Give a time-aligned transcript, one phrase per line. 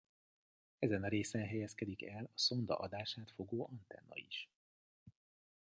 [0.79, 4.49] Ezen a részen helyezkedik el a szonda adását fogó antenna is.